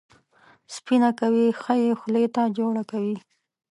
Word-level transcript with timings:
سپینه 0.75 1.09
کوي، 1.19 1.47
ښه 1.61 1.73
یې 1.83 1.91
خولې 1.99 2.25
ته 2.35 2.43
جوړه 2.57 2.83
کوي. 2.91 3.17